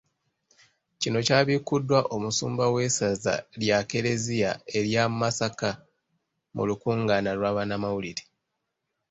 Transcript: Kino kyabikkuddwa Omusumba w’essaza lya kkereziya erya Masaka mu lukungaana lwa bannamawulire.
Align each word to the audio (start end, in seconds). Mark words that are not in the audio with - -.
Kino 0.99 1.19
kyabikkuddwa 1.27 1.99
Omusumba 2.15 2.65
w’essaza 2.73 3.35
lya 3.61 3.79
kkereziya 3.83 4.51
erya 4.77 5.03
Masaka 5.19 5.71
mu 6.55 6.63
lukungaana 6.69 7.31
lwa 7.37 7.51
bannamawulire. 7.55 8.23